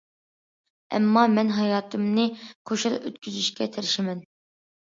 [0.97, 2.27] ئەمما، مەن ھاياتىمنى
[2.73, 4.29] خۇشال ئۆتكۈزۈشكە تىرىشىمەن.